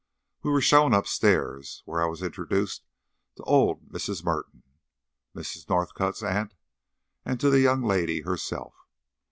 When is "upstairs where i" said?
0.95-2.07